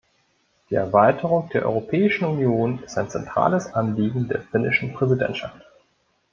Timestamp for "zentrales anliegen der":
3.11-4.41